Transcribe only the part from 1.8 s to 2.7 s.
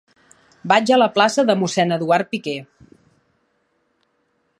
Eduard Piquer.